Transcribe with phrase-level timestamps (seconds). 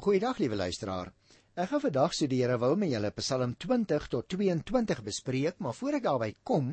[0.00, 1.10] Goeiedag liewe luisteraar.
[1.60, 5.76] Ek gaan vandag so die Here wil met julle Psalm 20 tot 22 bespreek, maar
[5.76, 6.70] voor ek daarby kom,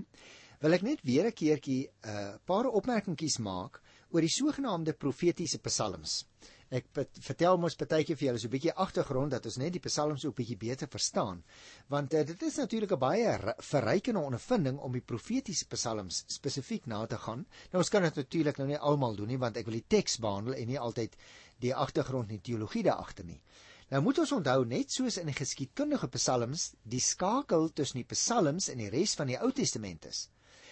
[0.63, 3.81] wil ek net weer 'n keertjie 'n uh, paar opmerkingies maak
[4.15, 6.23] oor die sogenaamde profetiese psalms.
[6.69, 6.87] Ek
[7.23, 10.35] vertel mos partykeer vir julle so 'n bietjie agtergrond dat ons net die psalms ook
[10.35, 11.43] bietjie beter verstaan,
[11.87, 17.05] want uh, dit is natuurlik 'n baie verrykende ondervinding om die profetiese psalms spesifiek na
[17.05, 17.45] te gaan.
[17.71, 20.17] Nou ons kan dit natuurlik nou nie almal doen nie, want ek wil die teks
[20.17, 21.15] behandel en nie altyd
[21.63, 23.41] die agtergrond en teologie daar agter nie.
[23.89, 28.67] Nou moet ons onthou net soos in die geskiedkundige psalms die skakel tussen die psalms
[28.73, 30.27] en die res van die Ou Testament is.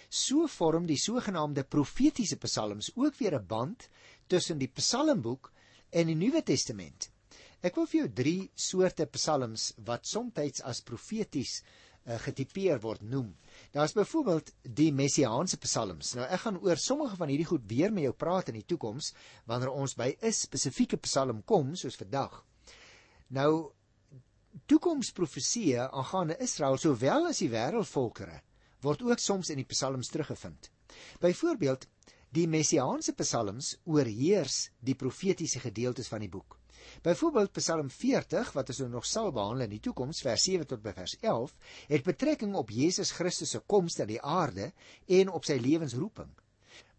[0.08, 3.88] So vorm die sogenaamde profetiese psalms ook weer 'n band
[4.26, 5.52] tussen die Psalmboek
[5.90, 7.10] en die Nuwe Testament.
[7.62, 11.62] Ek wil vir jou 3 soorte psalms wat soms as profeties
[12.06, 13.32] uh, getipeer word noem.
[13.74, 16.14] Daar's byvoorbeeld die messiaanse psalms.
[16.16, 19.12] Nou ek gaan oor sommige van hierdie goed weer met jou praat in die toekoms
[19.46, 22.44] wanneer ons by 'n spesifieke psalm kom soos vandag.
[23.28, 23.72] Nou
[24.66, 28.40] toekomsprofeseë aangaande Israel sowel as die wêreldvolkere
[28.80, 30.70] word ook soms in die psalms teruggevind.
[31.20, 31.86] Byvoorbeeld
[32.36, 36.58] die messiaanse psalms oorheers die profetiese gedeeltes van die boek.
[37.06, 40.82] Byvoorbeeld Psalm 40 wat ons nou nog sal behandel in die toekoms vers 7 tot
[40.84, 41.54] by vers 11
[41.92, 44.72] het betrekking op Jesus Christus se koms na die aarde
[45.18, 46.32] en op sy lewensroeping.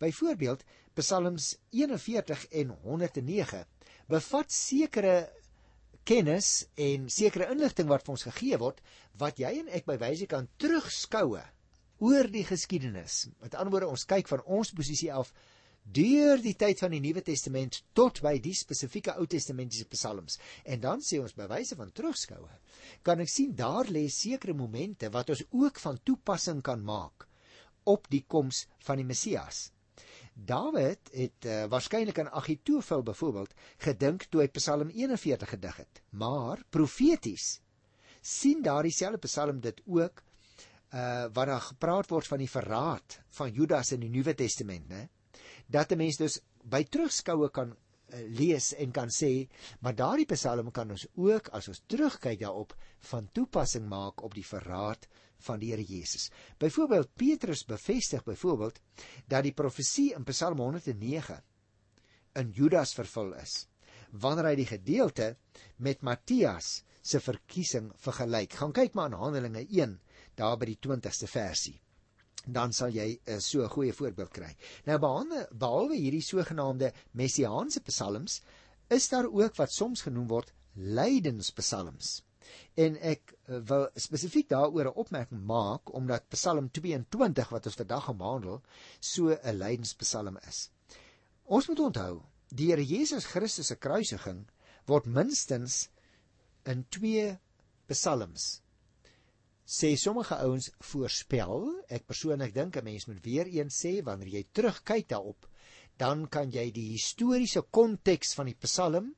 [0.02, 0.64] Byvoorbeeld
[0.98, 3.66] Psalms 41 en 109
[4.08, 5.18] bevat sekere
[6.08, 8.82] kennis en sekere inligting wat vir ons gegee word
[9.20, 11.44] wat jy en ek by wyse kan terugskoue
[11.98, 13.26] oor die geskiedenis.
[13.42, 15.34] Met ander woorde ons kyk van ons posisie af
[15.94, 20.38] deur die tyd van die Nuwe Testament tot by die spesifieke Ou Testamentiese psalms.
[20.66, 22.60] En dan sê ons by wyse van terugskoue,
[23.04, 27.28] kan ek sien daar lê sekere momente wat ons ook van toepassing kan maak
[27.88, 29.70] op die koms van die Messias.
[30.38, 36.02] Dawid het uh, waarskynlik aan Agitofel byvoorbeeld gedink toe hy Psalm 41 gedig het.
[36.12, 37.58] Maar profeties
[38.22, 40.24] sien daardie selfde Psalm dit ook
[40.94, 45.08] uh wat daar gepraat word van die verraad van Judas in die Nuwe Testament, né?
[45.67, 49.48] Dat 'n mens dus by terugskoue kan uh, lees en kan sê,
[49.80, 52.76] maar daardie Psalm kan ons ook as ons terugkyk daarop
[53.11, 55.08] van toepassing maak op die verraad
[55.48, 56.32] van die Here Jesus.
[56.58, 58.80] Byvoorbeeld Petrus bevestig byvoorbeeld
[59.28, 61.42] dat die profesie in Psalm 109
[62.36, 63.67] in Judas vervul is
[64.11, 65.36] wanneer hy die gedeelte
[65.84, 68.54] met Matthias se verkiesing vergelyk.
[68.54, 69.99] Gaan kyk maar in Handelinge 1
[70.36, 71.76] daar by die 20ste versie
[72.45, 74.55] dan sal jy uh, so 'n goeie voorbeeld kry.
[74.86, 78.42] Nou behalwe behalwe hierdie sogenaamde messiaanse psalms,
[78.89, 82.21] is daar ook wat soms genoem word lydenspsalms.
[82.75, 88.03] En ek uh, wil spesifiek daaroor 'n opmerking maak omdat Psalm 22 wat ons vandag
[88.03, 88.61] gaan behandel,
[88.99, 90.69] so 'n lydenspsalm is.
[91.43, 94.48] Ons moet onthou, die Here Jesus Christus se kruisiging
[94.86, 95.89] word minstens
[96.64, 97.37] in 2
[97.87, 98.61] psalms
[99.67, 101.67] sê sommige ouens voorspel.
[101.92, 105.48] Ek persoonlik dink 'n mens moet weer eens sê wanneer jy terugkyk daarop,
[105.98, 109.16] dan kan jy die historiese konteks van die Psalm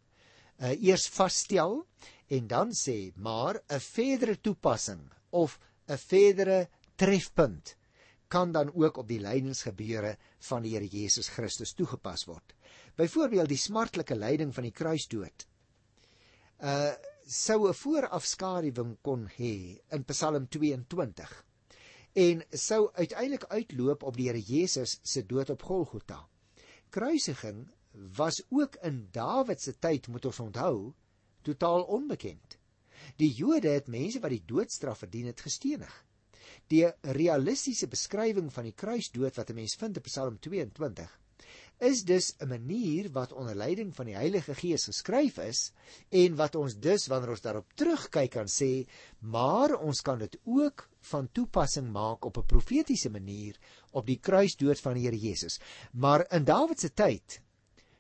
[0.60, 1.86] uh, eers vasstel
[2.28, 7.76] en dan sê maar 'n verdere toepassing of 'n verdere trefpunt
[8.28, 12.54] kan dan ook op die lydingsgebeure van die Here Jesus Christus toegepas word.
[12.96, 15.48] Byvoorbeeld die smartlike lyding van die kruisdood.
[16.62, 16.94] Uh
[17.30, 21.34] sou 'n voorafskaduwing kon hê in Psalm 22
[22.14, 26.28] en sou uiteindelik uitloop op die Here Jesus se dood op Golgotha.
[26.90, 27.68] Kruisiging
[28.18, 30.94] was ook in Dawid se tyd, moet ons onthou,
[31.42, 32.58] totaal onbekend.
[33.16, 36.06] Die Jode het mense wat die doodstraf verdien het gestenig.
[36.68, 41.20] Die realistiese beskrywing van die kruisdood wat 'n mens vind in Psalm 22
[41.80, 45.72] is dus 'n manier wat onder leiding van die Heilige Gees geskryf is
[46.10, 48.88] en wat ons dus wanneer ons daarop terugkyk kan sê,
[49.20, 53.56] maar ons kan dit ook van toepassing maak op 'n profetiese manier
[53.92, 55.60] op die kruisdood van die Here Jesus.
[55.94, 57.42] Maar in Dawid se tyd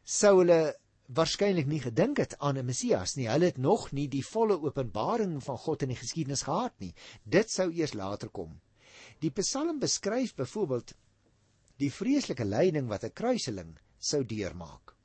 [0.03, 0.75] sou hulle
[1.07, 3.29] waarskynlik nie gedink het aan 'n Messias nie.
[3.29, 6.93] Hulle het nog nie die volle openbaring van God in die geskiedenis gehad nie.
[7.23, 8.59] Dit sou eers later kom.
[9.19, 10.93] Die Psalm beskryf byvoorbeeld
[11.79, 14.95] die vreeslike lyding wat 'n kruiseling sou deurmaak.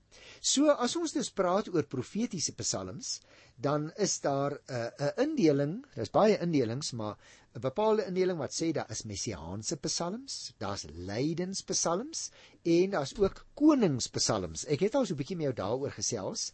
[0.45, 3.21] So as ons dus praat oor profetiese psalms,
[3.57, 7.17] dan is daar 'n uh, 'n indeling, daar's baie indelings, maar
[7.55, 12.31] 'n bepaalde indeling wat sê daar is messiaanse psalms, daar's lydenspsalms
[12.63, 14.67] en daar's ook koningspsalms.
[14.67, 16.53] Ek het al so 'n bietjie met jou daaroor gesels.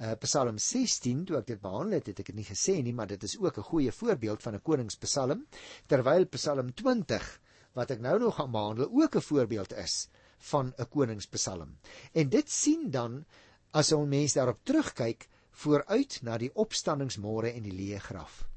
[0.00, 3.06] Uh, Psalm 16 toe ek dit behandel het, het ek dit nie gesê nie, maar
[3.06, 5.46] dit is ook 'n goeie voorbeeld van 'n koningspsalm,
[5.86, 7.40] terwyl Psalm 20
[7.78, 10.08] wat ek nou nog gaan behandel ook 'n voorbeeld is
[10.38, 11.78] van 'n koningspsalm.
[12.12, 13.24] En dit sien dan
[13.70, 18.48] as ons mense daarop terugkyk vooruit na die opstandingsmôre en die leë graf.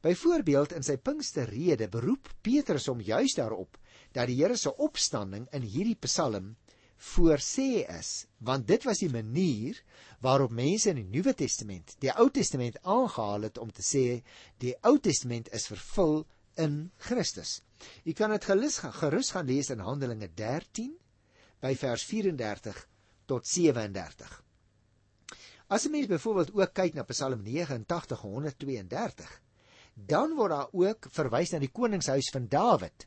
[0.00, 3.78] Byvoorbeeld in sy Pinksterrede beroep Petrus hom juis daarop
[4.12, 6.56] dat die Here se opstanding in hierdie Psalm
[6.96, 9.82] voorsê is, want dit was die manier
[10.24, 14.22] waarop mense in die Nuwe Testament, die Ou Testament aangehaal het om te sê
[14.62, 16.24] die Ou Testament is vervul
[16.56, 17.60] in Christus.
[18.04, 20.92] U kan dit gerus gaan gerus gaan lees in Handelinge 13
[21.60, 22.82] by vers 34
[23.26, 24.42] tot 37.
[25.68, 29.40] As 'n mens byvoorbeeld ook kyk na Psalm 89 132,
[29.94, 33.06] dan word daar ook verwys na die koningshuis van Dawid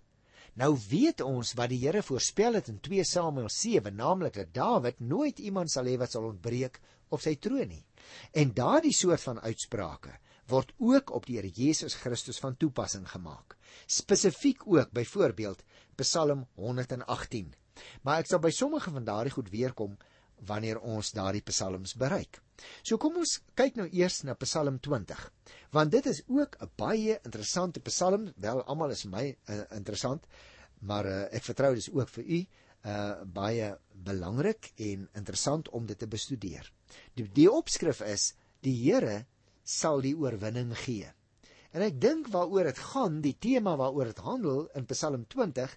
[0.59, 4.99] Nou weet ons wat die Here voorspel het in 2 Samuel 7, naamlik dat Dawid
[4.99, 6.81] nooit iemand sal hê wat sal ontbreek
[7.15, 7.85] op sy troon nie.
[8.33, 10.17] En daardie soort van uitsprake
[10.49, 13.57] word ook op die Here Jesus Christus van toepassing gemaak.
[13.85, 15.63] Spesifiek ook byvoorbeeld
[15.95, 17.53] Psalm 118.
[18.03, 19.97] Maar ek sal by sommige van daardie goed weer kom
[20.47, 22.39] wanneer ons daardie psalms bereik.
[22.83, 25.19] So kom ons kyk nou eers na Psalm 20,
[25.75, 30.25] want dit is ook 'n baie interessante psalm, wel almal is my uh, interessant,
[30.79, 32.47] maar uh, ek vertrou dis ook vir u
[32.79, 36.71] uh baie belangrik en interessant om dit te bestudeer.
[37.13, 39.25] Die, die opskrif is die Here
[39.69, 41.09] sal die oorwinning gee.
[41.73, 45.75] En ek dink waaroor dit gaan, die tema waaroor dit handel in Psalm 20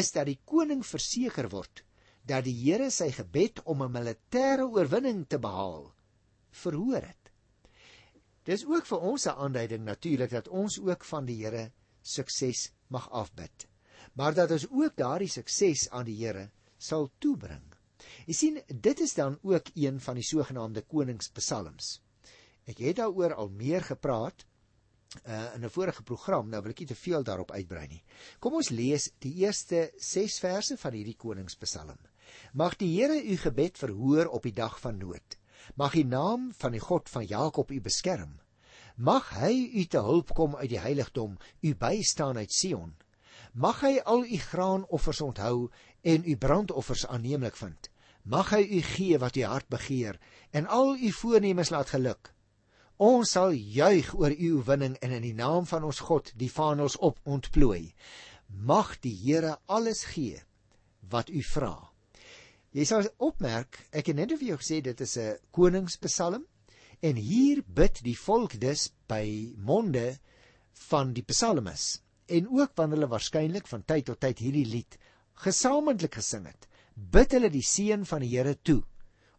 [0.00, 1.84] is dat die koning verseker word
[2.24, 5.92] dat die Here sy gebed om 'n militêre oorwinning te behaal
[6.62, 7.30] verhoor het.
[8.44, 11.70] Dis ook vir ons 'n aanduiding natuurlik dat ons ook van die Here
[12.02, 13.68] sukses mag afbid
[14.14, 16.48] maar dat ons ook daardie sukses aan die Here
[16.78, 17.64] sal toebring.
[18.28, 21.98] Jy sien, dit is dan ook een van die sogenaamde koningspsalms.
[22.64, 24.46] Ek het daaroor al meer gepraat
[25.26, 28.02] uh, in 'n vorige program, nou wil ek nie te veel daarop uitbrei nie.
[28.38, 31.98] Kom ons lees die eerste 6 verse van hierdie koningspsalm.
[32.52, 35.38] Mag die Here u gebed verhoor op die dag van nood.
[35.76, 38.40] Mag die naam van die God van Jakob u beskerm.
[38.96, 42.94] Mag hy u te hulp kom uit die heiligdom, u bystaan uit Sion.
[43.52, 45.70] Mag hy al u graanoffers onthou
[46.02, 47.90] en u brandoffers aanneemlik vind.
[48.22, 50.18] Mag hy u gee wat u hart begeer
[50.50, 52.33] en al u voornemens laat geluk.
[53.02, 56.96] Ons sal juig oor u oorwinning en in die naam van ons God die vaandels
[56.96, 57.94] op ontplooi.
[58.48, 60.38] Mag die Here alles gee
[61.10, 61.74] wat u vra.
[62.70, 66.46] Jy sal opmerk, ek het net vir jou gesê dit is 'n koningspsalm
[67.02, 70.18] en hier bid die volk dus by monde
[70.88, 74.98] van die psalmis en ook wanneer hulle waarskynlik van tyd tot tyd hierdie lied
[75.34, 78.82] gesamentlik gesing het, bid hulle die seën van die Here toe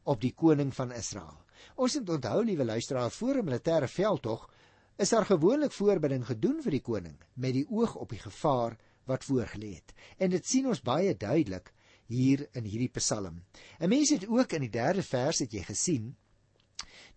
[0.04, 1.45] op die koning van Israel.
[1.76, 4.50] Ons moet onthou, liewe luisteraar, voor 'n militêre veldtog
[4.96, 9.24] is daar gewoonlik voorbereiding gedoen vir die koning met die oog op die gevaar wat
[9.24, 9.94] voorgelê het.
[10.18, 11.74] En dit sien ons baie duidelik
[12.06, 13.44] hier in hierdie Psalm.
[13.80, 16.16] 'n Mens het ook in die 3de vers het jy gesien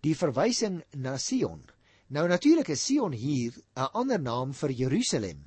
[0.01, 1.63] die verwysing na Sion.
[2.07, 5.45] Nou natuurlik is Sion hier 'n ander naam vir Jerusalem.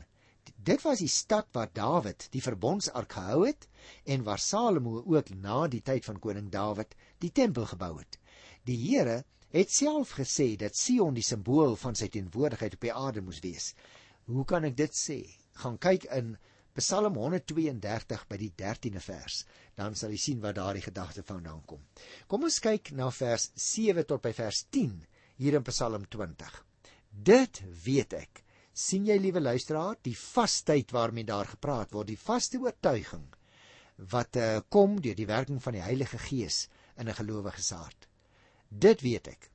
[0.57, 3.69] Dit was die stad waar Dawid die verbondsark gehou het
[4.05, 8.22] en waar Salomo ook na die tyd van koning Dawid die tempel gebou het.
[8.69, 13.23] Die Here het self gesê dat Sion die simbool van sy teenwoordigheid op die aarde
[13.27, 13.73] moes wees.
[14.31, 15.17] Hoe kan ek dit sê?
[15.59, 16.37] Gaan kyk in
[16.79, 19.41] Psalm 132 by die 13de vers,
[19.75, 21.83] dan sal jy sien wat daardie gedagte vandaan kom.
[22.31, 24.95] Kom ons kyk na vers 7 tot by vers 10
[25.43, 26.55] hier in Psalm 20.
[27.11, 28.45] Dit weet ek
[28.85, 33.27] sien jy liewe luisteraar die vastheid waarmee daar gepraat word die vaste oortuiging
[34.15, 38.09] wat uh, kom deur die werking van die Heilige Gees in 'n gelowige se hart
[38.73, 39.51] dit weet ek.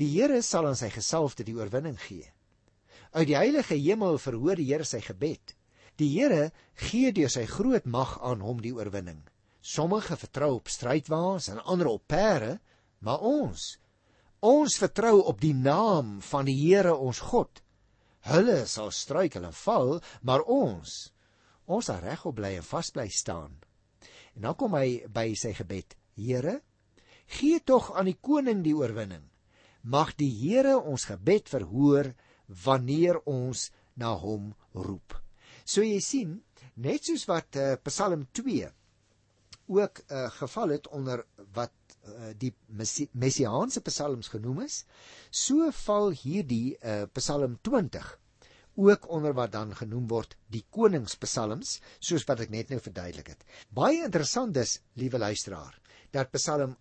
[0.00, 2.28] Die Here sal aan sy gesalfde die oorwinning gee.
[3.12, 5.56] Uit die heilige hemel verhoor die Here sy gebed.
[6.00, 6.50] Die Here
[6.88, 9.20] gee deur sy groot mag aan hom die oorwinning.
[9.60, 12.58] Sommige vertrou op strydwaans en ander op perde
[13.00, 13.76] maar ons
[14.40, 17.60] ons vertrou op die naam van die Here ons God.
[18.24, 20.94] Hulle sal struikel en val, maar ons,
[21.68, 23.58] ons sal regop bly en vas bly staan.
[24.36, 26.60] En dan kom hy by sy gebed: Here,
[27.38, 29.24] gee tog aan die koning die oorwinning.
[29.82, 32.12] Mag die Here ons gebed verhoor
[32.64, 35.14] wanneer ons na hom roep.
[35.64, 36.40] So jy sien,
[36.74, 38.70] net soos wat uh, Psalm 2
[39.70, 41.22] ook uh, geval het onder
[41.54, 41.74] wat
[42.08, 42.50] uh, die
[43.14, 44.80] messiaanse psalms genoem is,
[45.30, 48.16] so val hierdie uh, Psalm 20
[48.80, 53.42] ook onder wat dan genoem word die koningspsalms, soos wat ek net nou verduidelik het.
[53.68, 55.76] Baie interessant is, liewe luisteraar,
[56.14, 56.76] dat Psalm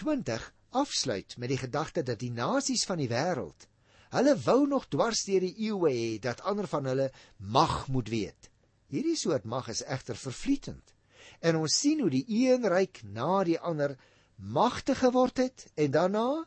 [0.00, 3.70] 20 afsluit met die gedagte dat die nasies van die wêreld
[4.10, 8.48] Hulle wou nog dwars deur die eeue hê dat ander van hulle mag moet weet.
[8.90, 10.94] Hierdie soort mag is egter vervlietend.
[11.38, 13.94] En ons sien hoe die een ryk na die ander
[14.34, 16.46] magtig geword het en daarna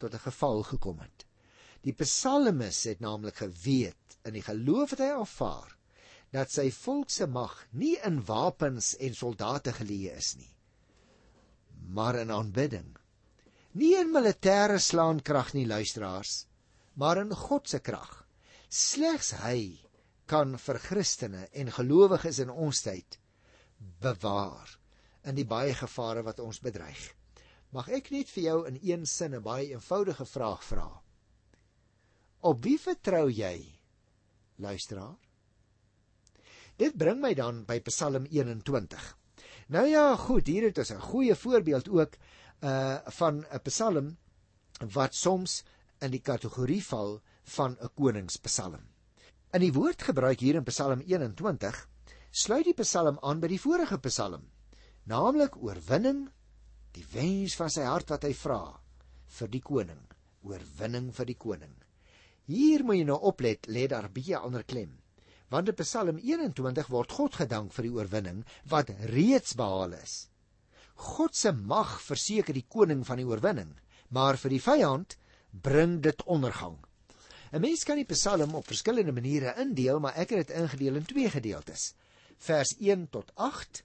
[0.00, 1.26] tot 'n geval gekom het.
[1.84, 5.76] Die psalmis het naamlik geweet in die geloof wat hy aanvaar
[6.30, 10.54] dat sy volk se mag nie in wapens en soldate geleë is nie,
[11.88, 12.96] maar in aanbidding.
[13.72, 16.46] Nie in militêre slaankrag nie, luisteraars,
[16.94, 18.26] maar in God se krag.
[18.68, 19.78] Slegs hy
[20.30, 23.18] kan vir Christene en gelowiges in ons tyd
[24.02, 24.76] bewaar
[25.26, 27.00] in die baie gevare wat ons bedreig.
[27.74, 30.88] Mag ek net vir jou in een sin 'n baie eenvoudige vraag vra?
[32.40, 33.78] Op wie vertrou jy?
[34.56, 35.16] Luisteraar.
[36.76, 39.19] Dit bring my dan by Psalm 21.
[39.70, 42.16] Nou ja, goed, hier het ons 'n goeie voorbeeld ook
[42.60, 44.16] uh van 'n Psalm
[44.94, 45.62] wat soms
[46.00, 48.82] in die kategorie val van 'n koningspsalm.
[49.52, 51.88] In die woordgebruik hier in Psalm 21
[52.30, 54.50] sluit die Psalm aan by die vorige Psalm,
[55.04, 56.30] naamlik oorwinning,
[56.90, 58.80] die wens van sy hart wat hy vra
[59.26, 60.02] vir die koning,
[60.42, 61.76] oorwinning vir die koning.
[62.46, 64.99] Hier moet jy nou oplet, lê daar 'n bietjie ander klem.
[65.50, 70.28] Want in Psalm 21 word God gedank vir die oorwinning wat reeds behaal is.
[70.94, 73.72] God se mag verseker die koning van die oorwinning,
[74.14, 75.16] maar vir die vyand
[75.50, 76.78] bring dit ondergang.
[77.52, 81.04] 'n Mens kan die Psalm op verskillende maniere indeel, maar ek het dit ingedeel in
[81.04, 81.94] twee gedeeltes.
[82.38, 83.82] Vers 1 tot 8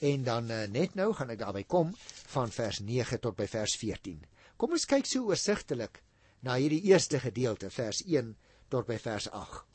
[0.00, 1.94] en dan uh, net nou gaan ek daarby kom
[2.34, 4.18] van vers 9 tot by vers 14.
[4.56, 6.02] Kom ons kyk so oorsigtelik
[6.42, 8.34] na hierdie eerste gedeelte, vers 1
[8.68, 9.73] tot by vers 8.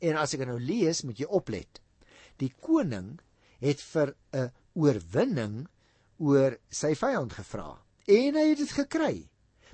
[0.00, 1.80] En as ek nou lees, moet jy oplet.
[2.40, 3.18] Die koning
[3.60, 5.68] het vir 'n oorwinning
[6.18, 9.28] oor sy vyand gevra en hy het dit gekry.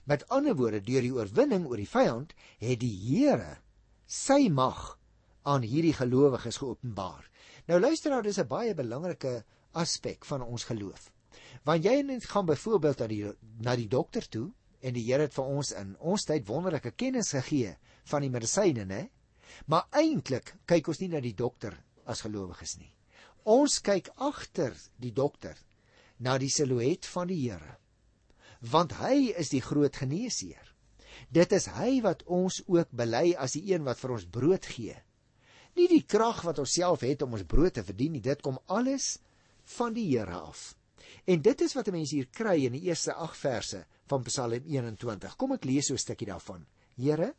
[0.04, 3.58] Met ander woorde, deur die oorwinning oor die vyand het die Here
[4.06, 4.98] sy mag
[5.42, 7.26] aan hierdie gelowiges geopenbaar.
[7.66, 11.10] Nou luister nou, dis 'n baie belangrike aspek van ons geloof.
[11.64, 15.34] Want jy net gaan byvoorbeeld na die na die dokter toe en die Here het
[15.34, 19.08] vir ons in ons tyd wonderlike kennis gegee van die medisyne, né?
[19.66, 22.92] Maar eintlik kyk ons nie na die dokter as gelowiges nie.
[23.44, 25.56] Ons kyk agter die dokter
[26.18, 27.78] na die silhouet van die Here
[28.60, 30.72] want hy is die groot geneesheer.
[31.32, 34.96] Dit is hy wat ons ook bely as die een wat vir ons brood gee.
[35.76, 38.58] Nie die krag wat ons self het om ons brood te verdien nie, dit kom
[38.72, 39.18] alles
[39.76, 40.74] van die Here af.
[41.28, 44.52] En dit is wat 'n mens hier kry in die eerste 8 verse van Psalm
[44.52, 45.36] 21.
[45.36, 46.66] Kom ek lees so 'n stukkie daarvan.
[46.96, 47.34] Here,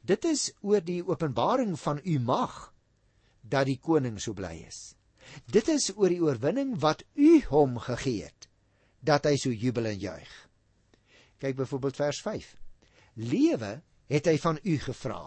[0.00, 2.72] dit is oor die openbaring van u mag
[3.40, 4.94] dat die koning so bly is.
[5.46, 8.48] Dit is oor die oorwinning wat u hom gegee het
[9.00, 10.32] dat hy so jubel en juig.
[11.40, 12.48] Kyk byvoorbeeld vers 5.
[13.14, 13.80] Lewe
[14.12, 15.22] het hy van u gevra.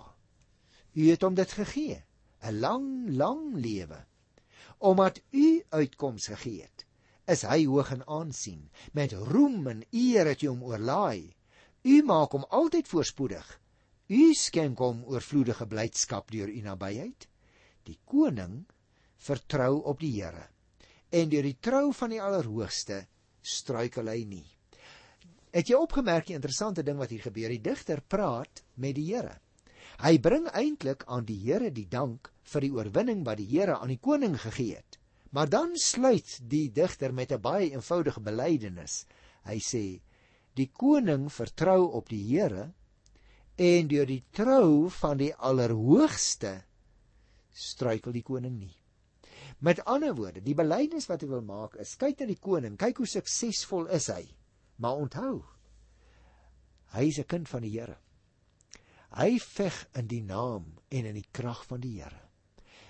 [0.94, 2.03] U het hom dit gegee,
[2.44, 4.06] 'n lang, lang lewe.
[4.77, 6.86] Omdat u uitkoms gegee het,
[7.25, 8.70] is hy hoog in aansien.
[8.92, 11.36] Met roem en eer het u hom oorlaai.
[11.82, 13.60] U maak hom altyd voorspoedig.
[14.12, 17.27] U skenk hom oorvloedige blydskap deur u nabyheid.
[17.88, 18.65] Die koning
[19.24, 20.50] vertrou op die Here
[21.13, 23.03] en deur die trou van die Allerhoogste
[23.45, 24.45] struikel hy nie.
[25.53, 27.53] Het jy opgemerk die interessante ding wat hier gebeur?
[27.53, 29.38] Die digter praat met die Here.
[30.01, 33.93] Hy bring eintlik aan die Here die dank vir die oorwinning wat die Here aan
[33.93, 34.98] die koning gegee het.
[35.31, 39.05] Maar dan sluit die digter met 'n baie eenvoudige belydenis.
[39.45, 40.01] Hy sê:
[40.55, 42.74] "Die koning vertrou op die Here
[43.55, 46.63] en deur die trou van die Allerhoogste
[47.53, 48.75] struikel die koning nie."
[49.63, 52.98] Met ander woorde, die belydenis wat hy wil maak is: kyk na die koning, kyk
[53.00, 54.25] hoe suksesvol is hy.
[54.83, 55.43] Maar onthou,
[56.98, 57.98] hy is 'n kind van die Here.
[59.13, 62.29] Hy veg in die naam en in die krag van die Here.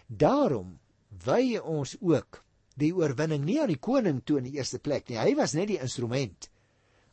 [0.08, 0.80] Daarom
[1.26, 2.44] wy ons ook
[2.76, 5.18] die oorwinning nie aan die koning toe in die eerste plek nie.
[5.18, 6.50] Hy was net die instrument.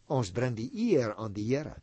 [0.08, 1.76] Ons bring die eer aan die Here.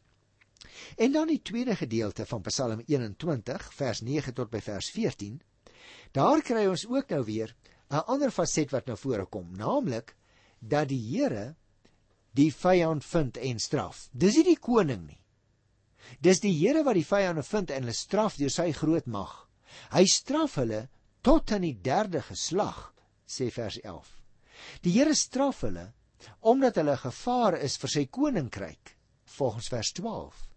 [0.98, 5.42] En dan die tweede gedeelte van Psalm 21 vers 9 tot by vers 14
[6.16, 7.56] Daar kry ons ook nou weer
[7.90, 10.16] 'n ander faset wat nou voorkom, naamlik
[10.60, 11.56] dat die Here
[12.32, 14.10] die vyand vind en straf.
[14.12, 15.22] Dis nie die koning nie.
[16.22, 19.50] Dis die Here wat die vyande vind en hulle straf deur sy groot mag.
[19.92, 20.90] Hy straf hulle
[21.22, 22.94] tot in die derde geslag,
[23.28, 24.08] sê vers 11.
[24.82, 25.94] Die Here straf hulle
[26.42, 28.98] omdat hulle gevaar is vir sy koninkryk,
[29.38, 30.48] volgens vers 12.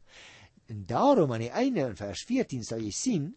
[0.71, 3.31] En daarom aan die einde in vers 14 sal jy sien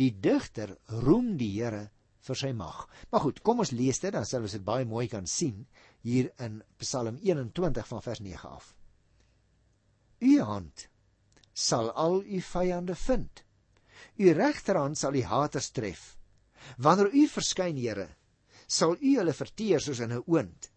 [0.00, 1.88] Die digter roem die Here
[2.24, 2.84] vir sy mag.
[3.10, 5.66] Maar goed, kom ons lees dit dan sal ons dit baie mooi kan sien
[6.06, 8.70] hier in Psalm 21 van vers 9 af.
[10.20, 10.86] U hand
[11.52, 13.42] sal al u vyande vind.
[14.20, 16.16] U regterhand sal die haters tref.
[16.76, 18.08] Wanneer u verskyn, Here,
[18.66, 20.70] sal u hulle verteer soos in 'n oond.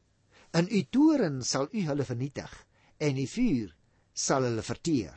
[0.53, 2.51] In u toren sal u hulle vernietig
[2.99, 3.75] en die vuur
[4.13, 5.15] sal hulle verteer.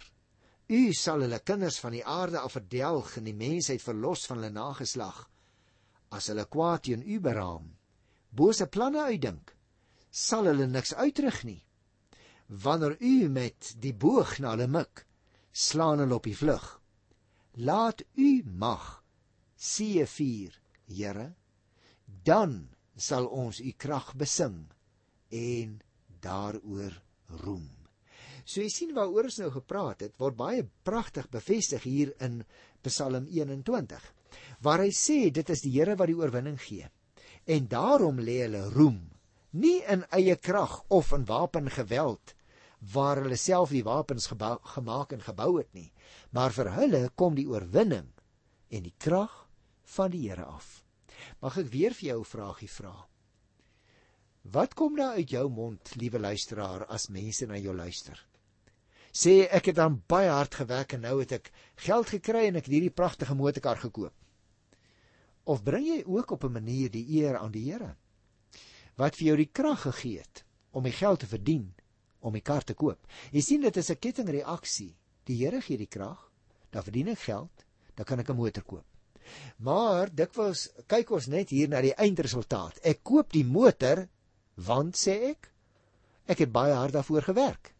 [0.68, 4.54] U sal hulle kinders van die aarde af verdelg en die mensheid verlos van hulle
[4.54, 5.26] nageslag
[6.14, 7.70] as hulle kwaad teen u beraam.
[8.30, 9.52] Bose planne uitdink,
[10.10, 11.62] sal hulle niks uitrig nie.
[12.46, 15.02] Wanneer u met die boog na hulle mik,
[15.52, 16.66] slaan hulle op die vlug.
[17.56, 19.02] Laat u mag
[19.56, 20.54] see vier,
[20.86, 21.32] Here,
[22.06, 24.68] dan sal ons u krag besing
[25.34, 25.80] en
[26.22, 26.94] daaroor
[27.42, 27.85] roem.
[28.46, 32.44] So jy sien waaroor ons nou gepraat het, word baie pragtig bevestig hier in
[32.86, 34.04] Psalm 21.
[34.62, 36.86] Waar hy sê dit is die Here wat die oorwinning gee.
[37.50, 39.02] En daarom lê hulle roem
[39.56, 42.34] nie in eie krag of in wapengeweld
[42.92, 45.88] waar hulle self die wapens gemaak en gebou het nie,
[46.30, 48.12] maar vir hulle kom die oorwinning
[48.70, 49.32] en die krag
[49.96, 50.84] van die Here af.
[51.42, 52.94] Mag ek weer vir jou 'n vraagie vra?
[54.44, 58.20] Wat kom daar uit jou mond, liewe luisteraar, as mense na jou luister?
[59.16, 61.52] Sê ek het dan baie hard gewerk en nou het ek
[61.86, 64.12] geld gekry en ek het hierdie pragtige motorkar gekoop.
[65.46, 67.96] Of bring jy ook op 'n manier die eer aan die Here?
[68.96, 71.74] Wat vir jou die krag gegee het om die geld te verdien
[72.20, 73.06] om die kar te koop.
[73.32, 74.96] Jy sien dit is 'n kettingreaksie.
[75.24, 76.30] Die Here gee die krag,
[76.70, 78.84] dan verdien ek geld, dan kan ek 'n motor koop.
[79.58, 82.78] Maar dikwels kyk ons net hier na die eindresultaat.
[82.82, 84.08] Ek koop die motor
[84.54, 85.50] want sê ek
[86.26, 87.75] ek het baie hard daarvoor gewerk.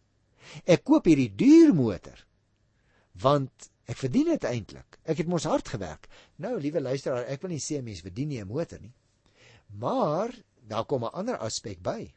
[0.65, 2.23] Ek koop hierdie duur motor
[3.21, 4.99] want ek verdien dit eintlik.
[5.03, 6.05] Ek het mos hard gewerk.
[6.43, 8.93] Nou, liewe luisteraar, ek wil nie sê mense verdien nie 'n motor nie.
[9.79, 10.35] Maar
[10.67, 12.13] daar kom 'n ander aspek by.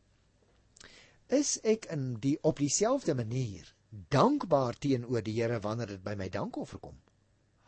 [1.29, 3.75] Is ek in die op dieselfde manier
[4.09, 7.01] dankbaar teenoor die Here wanneer dit by my dankoffer kom?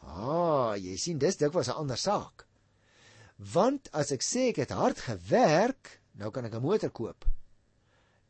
[0.03, 2.47] Ah, jy sien dis dikwels 'n ander saak.
[3.39, 7.25] Want as ek sê ek het hard gewerk, nou kan ek 'n motor koop.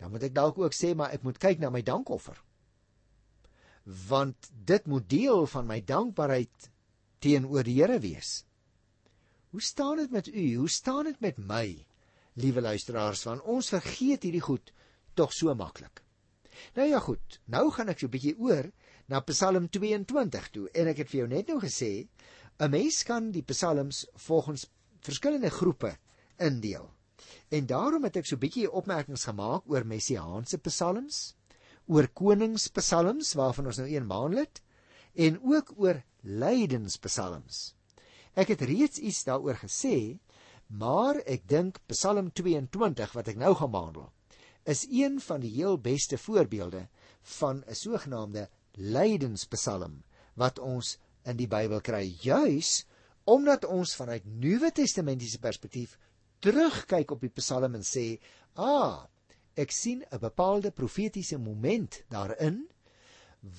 [0.02, 2.35] Dan moet ek dalk ook sê maar ek moet kyk na my dankoffer.
[4.09, 6.71] Want dit moet deel van my dankbaarheid
[7.23, 8.42] teenoor die Here wees.
[9.55, 10.46] Hoe staan dit met u?
[10.57, 11.66] Hoe staan dit met my?
[12.35, 14.72] Liewe luisteraars, want ons vergeet hierdie goed
[15.14, 16.03] tog so maklik.
[16.74, 18.70] Nou ja goed, nou gaan ek so 'n bietjie oor
[19.07, 22.09] na Psalm 22 toe en ek het vir jou net nou gesê
[22.59, 24.66] 'n mens kan die psalms volgens
[25.00, 25.96] verskillende groepe
[26.38, 26.90] indeel.
[27.48, 31.35] En daarom het ek so 'n bietjie opmerkings gemaak oor messiaanse psalms,
[31.87, 34.62] oor koningspsalms waarvan ons nou een maandelik
[35.14, 37.74] en ook oor lydenspsalms.
[38.35, 40.18] Ek het reeds iets daaroor gesê,
[40.72, 44.08] maar ek dink Psalm 22 wat ek nou gaan behandel,
[44.64, 46.87] is een van die heel beste voorbeelde
[47.38, 50.02] van 'n sogenaamde lydenspsalm
[50.35, 52.87] wat ons in die Bybel kry, juis
[53.24, 55.98] omdat ons vanuit Nuwe Testamentiese perspektief
[56.42, 58.18] terugkyk op die Psalm en sê,
[58.57, 59.07] "Ah,
[59.57, 62.68] ek sien 'n bepaalde profetiese moment daarin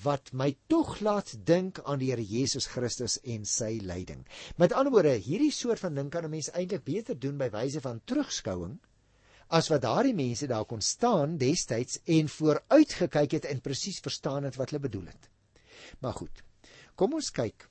[0.02, 4.92] wat my tog laat dink aan die Here Jesus Christus en sy lyding." Met ander
[4.92, 8.78] woorde, hierdie soort van ding kan 'n mens eintlik beter doen by wyse van terugskouing
[9.48, 14.44] as wat daardie mense daar kon staan destyds en vooruit gekyk het en presies verstaan
[14.44, 15.28] het wat hulle bedoel het.
[16.00, 16.42] Maar goed.
[16.94, 17.68] Kom ons kyk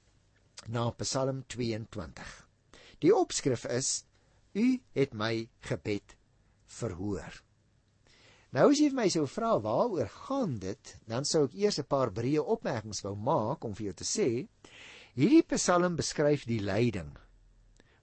[0.67, 2.47] na Psalm 22.
[2.99, 4.03] Die opskrif is
[4.53, 6.13] U het my gebed
[6.69, 7.41] verhoor.
[8.53, 11.89] Nou as jy vir my sou vra waaroor gaan dit, dan sou ek eers 'n
[11.89, 14.27] paar breë opmerkings wou maak om vir jou te sê,
[15.17, 17.17] hierdie Psalm beskryf die lyding.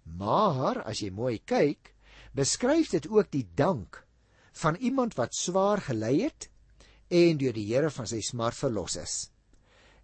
[0.04, 1.94] Maar as jy mooi kyk,
[2.34, 4.04] beskryf dit ook die dank
[4.52, 6.50] van iemand wat swaar gely het
[7.10, 9.30] en deur die Here van sy smart verlos is.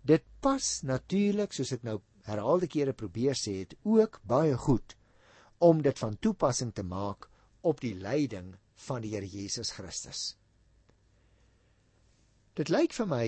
[0.05, 4.95] Dit pas natuurlik, soos ek nou herhaalde kere probeer sê het, ook baie goed
[5.59, 7.29] om dit van toepassing te maak
[7.61, 8.55] op die lyding
[8.87, 10.37] van die Here Jesus Christus.
[12.57, 13.27] Dit lyk vir my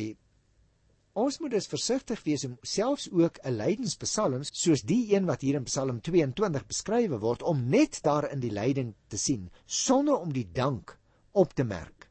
[1.18, 5.56] ons moet dus versigtig wees om selfs ook 'n lydenspsalm soos die een wat hier
[5.56, 10.48] in Psalm 22 beskrywe word om net daarin die lyding te sien sonder om die
[10.52, 10.98] dank
[11.32, 12.08] op te merk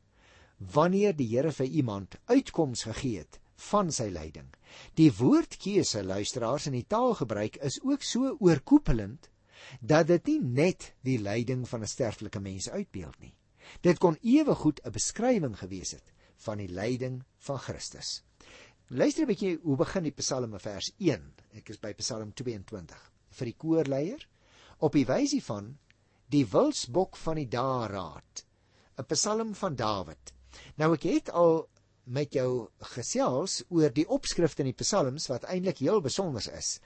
[0.58, 4.50] wanneer die Here vir iemand uitkoms gegee het van sy lyding.
[4.94, 9.30] Die woordkeuse luisteraars in die taalgebruik is ook so oorkoepelend
[9.82, 13.36] dat dit nie net die lyding van 'n sterflike mens uitbeeld nie.
[13.82, 18.24] Dit kon ewe goed 'n beskrywing gewees het van die lyding van Christus.
[18.88, 21.34] Luister 'n bietjie hoe begin die Psalm in vers 1.
[21.54, 24.28] Ek is by Psalm 22 vir die koorleier
[24.80, 25.78] op die wysie van
[26.30, 28.46] die wilsbok van die Daraad.
[28.98, 30.34] 'n Psalm van Dawid.
[30.76, 31.68] Nou ek het al
[32.08, 36.78] met jou gesels oor die opskrifte in die psalms wat eintlik heel besonder is.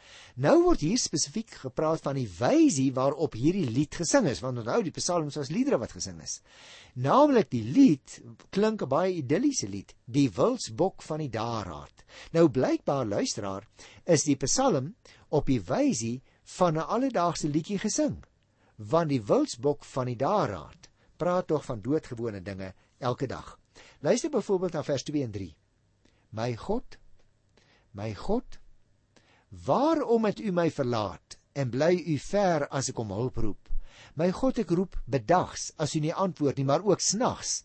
[0.41, 4.81] Nou word hier spesifiek gepraat van die wysie waarop hierdie lied gesing is, want onthou
[4.83, 6.39] die psalms was liedere wat gesing is.
[6.95, 8.17] Naamlik die lied
[8.49, 12.05] klink 'n baie idilliese lied, die wilsbok van die Daraad.
[12.33, 13.67] Nou blykbaar luisteraar
[14.05, 14.95] is die psalm
[15.29, 16.21] op die wysie
[16.57, 18.23] van 'n alledaagse liedjie gesing,
[18.77, 23.60] want die wilsbok van die Daraad praat tog van doodgewone dinge elke dag.
[24.01, 25.55] Luister byvoorbeeld na vers 2 en 3.
[26.29, 26.97] My God,
[27.91, 28.57] my God,
[29.49, 33.69] waarom het u my verlaat en bly u ver as ek om hulp roep?
[34.17, 37.61] My God, ek roep bedags as u nie antwoord nie, maar ook snags,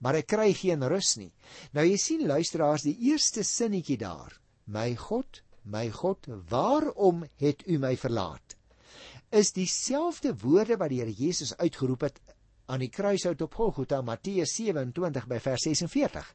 [0.00, 1.32] maar ek kry geen rus nie.
[1.76, 4.40] Nou jy sien luisteraars, die eerste sinnetjie daar.
[4.64, 8.56] My God, my God, waarom het u my verlaat?
[9.28, 12.23] Is dieselfde woorde wat die Here Jesus uitgeroep het
[12.66, 16.34] aan die kruishout op Golgotha Matteus 27 by vers 46.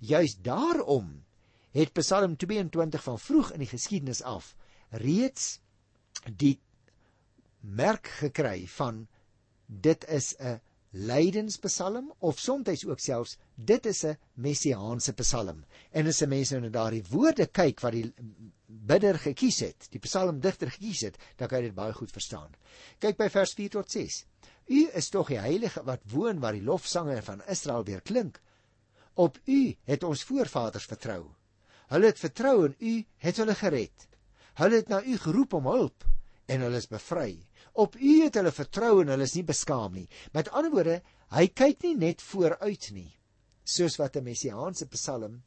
[0.00, 1.24] Juist daarom
[1.70, 4.54] het Psalm 22 van vroeg in die geskiedenis af
[4.90, 5.60] reeds
[6.36, 6.58] die
[7.60, 9.06] merk gekry van
[9.66, 15.64] dit is 'n lydenspsalm of soms ook selfs dit is 'n messiaanse psalm.
[15.90, 18.12] En as 'n mens nou na daardie woorde kyk wat die
[18.66, 22.50] bidder gekies het, die psalmdigter gekies het, dan kan jy dit baie goed verstaan.
[22.98, 24.26] Kyk by vers 4 tot 6.
[24.66, 28.40] U is tog die heilige wat woon waar die lofsange van Israel weer klink.
[29.14, 31.24] Op u het ons voorvaders vertrou.
[31.90, 34.06] Hulle het vertrou en u het hulle gered.
[34.60, 36.04] Hulle het na u geroep om hulp
[36.50, 37.38] en hulle is bevry.
[37.72, 40.08] Op u het hulle vertrou en hulle is nie beskaam nie.
[40.34, 43.10] Met ander woorde, hy kyk nie net vooruit nie,
[43.64, 45.42] soos wat 'n messiaanse psalm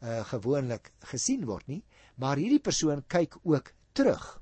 [0.00, 1.82] uh gewoonlik gesien word nie,
[2.16, 4.40] maar hierdie persoon kyk ook terug.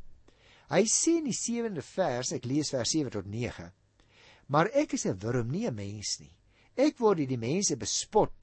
[0.71, 3.73] Hy sê in die 7de vers, ek lees vers 7 tot 9.
[4.49, 6.35] Maar ek is 'n wurm, nie 'n mens nie.
[6.77, 8.35] Ek word deur die mense bespot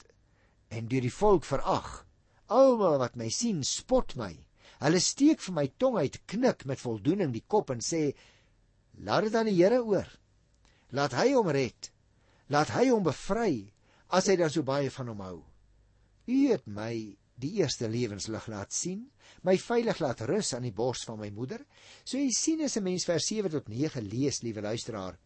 [0.70, 2.06] en deur die volk verag.
[2.48, 4.34] Almal wat my sien, spot my.
[4.80, 8.14] Hulle steek vir my tong uit, knik met voldoening die kop en sê:
[8.98, 10.08] "Laat dit aan die Here oor.
[10.92, 11.92] Laat hy hom red.
[12.50, 13.74] Laat hy hom bevry
[14.10, 15.44] as hy dan so baie van hom hou.
[16.28, 19.10] U het my die eerste lewenslig laat sien,
[19.44, 21.66] my veilig laat rus aan die bors van my moeder.
[22.04, 25.18] So jy sien as 'n mens vers 7 tot 9 lees, liewe luisteraar,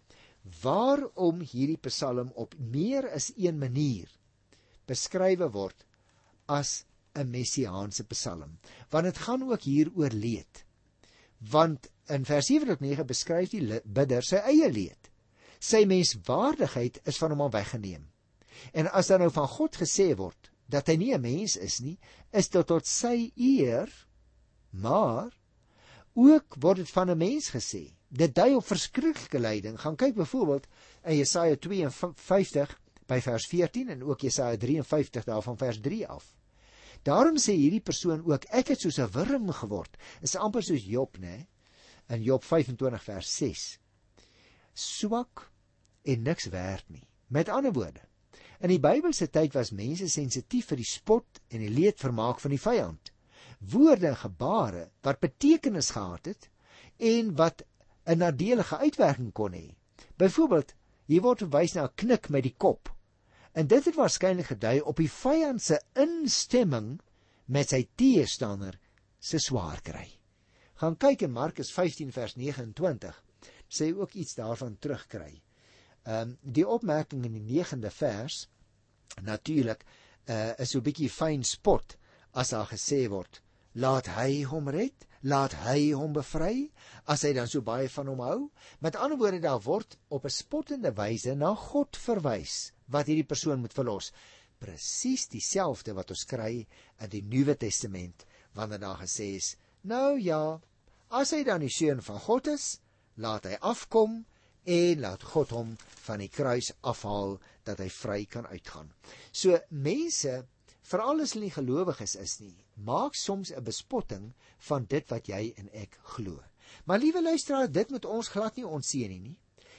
[0.62, 4.10] waarom hierdie psalm op meer as een manier
[4.90, 5.86] beskrywe word
[6.48, 8.60] as 'n messiaanse psalm?
[8.90, 10.66] Want dit gaan ook hier oor leed.
[11.40, 15.10] Want in vers 7 tot 9 beskryf die bidder sy eie leed.
[15.60, 18.10] Sy menswaardigheid is van hom al weggeneem.
[18.74, 21.98] En as dan nou van God gesê word dat hy nie 'n mens is nie
[22.32, 23.90] is dit tot sy eer
[24.70, 25.34] maar
[26.14, 29.78] ook word dit van 'n mens gesê dit dui op verskriklike lyding.
[29.80, 30.68] Gaan kyk byvoorbeeld
[31.06, 32.76] in Jesaja 52
[33.10, 36.34] by vers 14 en ook Jesaja 53 daarvan vers 3 af.
[37.08, 39.98] Daarom sê hierdie persoon ook ek het soos 'n wurm geword.
[40.22, 41.48] Is amper soos Job, né?
[42.10, 43.80] In Job 25 vers 6.
[44.74, 45.52] Swak
[46.04, 47.08] en niks werd nie.
[47.28, 48.02] Met ander woorde,
[48.60, 52.60] in die Bybelse tyd was mense sensitief vir die spot en die leedvermaak van die
[52.60, 53.12] vyand.
[53.60, 56.50] Woorde en gebare wat betekenis gehad het
[56.98, 57.64] en wat
[58.10, 59.76] 'n nadelige uitwerking kon hê.
[60.18, 60.74] Byvoorbeeld,
[61.06, 62.90] hier word verwys na 'n knik met die kop.
[63.54, 67.00] En dit het waarskynlik gedui op die vyand se instemming
[67.46, 68.80] met sy teestander
[69.20, 70.08] se swaar kry.
[70.80, 73.24] Gaan kyk in Markus 15 vers 29.
[73.68, 75.42] Sê ook iets daarvan terugkry.
[76.04, 78.48] Ehm um, die opmerking in die 9de vers
[79.22, 79.84] natuurlik
[80.30, 81.98] uh, is so 'n bietjie fyn spot
[82.32, 83.42] as daar gesê word
[83.74, 86.70] laat hy hom red laat hy hom bevry
[87.12, 88.40] as hy dan so baie van hom hou.
[88.80, 93.60] Met ander woorde daar word op 'n spottende wyse na God verwys wat hierdie persoon
[93.60, 94.12] moet verlos.
[94.60, 96.68] Presies dieselfde wat ons kry
[97.00, 100.60] in die Nuwe Testament wanneer daar gesê is nou ja
[101.10, 102.80] as hy dan die seun van God is
[103.16, 104.26] laat hy afkom
[104.66, 108.92] en laat God hom van die kruis afhaal dat hy vry kan uitgaan.
[109.32, 110.46] So mense
[110.90, 112.56] veral as hulle nie gelowiges is nie,
[112.90, 114.32] maak soms 'n bespotting
[114.70, 116.40] van dit wat jy en ek glo.
[116.86, 119.36] Maar liewe luisteraar, dit moet ons glad nie onseën nie.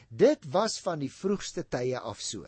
[0.08, 2.46] Dit was van die vroegste tye af so.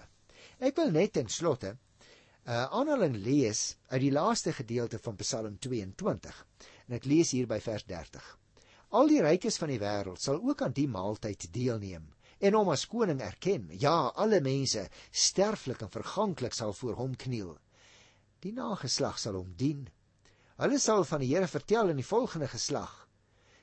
[0.60, 5.58] Ek wil net ten slotte 'n uh, aanhaling lees uit die laaste gedeelte van Psalm
[5.58, 6.46] 22.
[6.86, 8.38] En ek lees hier by vers 30.
[8.90, 12.06] Al die rykes van die wêreld sal ook aan die maaltyd deelneem
[12.38, 13.70] en hom as koning erken.
[13.78, 17.58] Ja, alle mense, sterflik en verganklik, sal voor hom kniel
[18.42, 19.86] die nageslag sal hom dien.
[20.58, 22.92] Hulle sal van die Here vertel in die volgende geslag.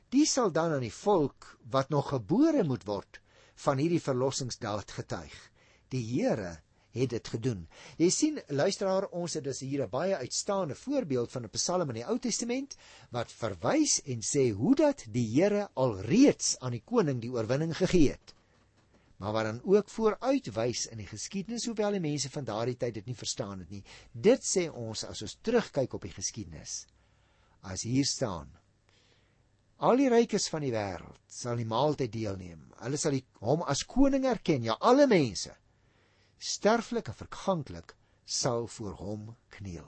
[0.10, 3.20] Die sal dan aan die volk wat nog gebore moet word
[3.66, 5.36] van hierdie verlossingsdaad getuig.
[5.92, 6.58] Die Here
[6.96, 7.68] het dit gedoen.
[8.02, 12.02] Jy sien, luisteraar, ons het dus hier 'n baie uitstaande voorbeeld van 'n Psalm in
[12.02, 12.76] die Ou Testament
[13.12, 18.10] wat verwys en sê hoe dat die Here alreeds aan die koning die oorwinning gegee
[18.10, 18.34] het.
[19.20, 23.10] Maar wat dan ook vooruitwys in die geskiedenis, hoewel die mense van daardie tyd dit
[23.12, 23.84] nie verstaan het nie.
[24.12, 26.86] Dit sê ons as ons terugkyk op die geskiedenis.
[27.68, 28.56] As hier staan
[29.80, 32.66] Al die rykes van die wêreld sal die maaltyd deelneem.
[32.84, 35.56] Hulle sal die, hom as koning erken, ja alle mense
[36.40, 39.24] sterflik en verganklik sal voor hom
[39.56, 39.88] kniel.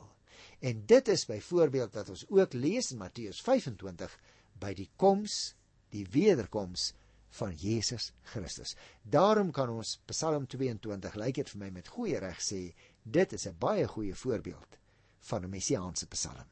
[0.59, 4.15] En dit is byvoorbeeld wat ons ook lees in Matteus 25
[4.59, 5.55] by die koms,
[5.95, 6.91] die wederkoms
[7.39, 8.75] van Jesus Christus.
[9.01, 13.47] Daarom kan ons Psalm 22 lyk dit vir my met goeie reg sê, dit is
[13.47, 14.77] 'n baie goeie voorbeeld
[15.19, 16.49] van 'n messiaanse Psalm.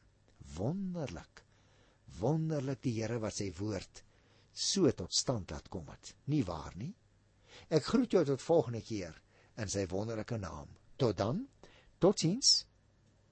[0.56, 1.44] Wonderlik.
[2.18, 4.04] Wonderlik die Here wat sy woord
[4.52, 6.14] so tot stand laat kom het.
[6.24, 6.94] Nie waar nie?
[7.68, 9.22] Ek groet jou tot volgende keer
[9.56, 10.68] in sy wonderlike naam.
[10.96, 11.48] Tot dan.
[11.98, 12.66] Totsiens.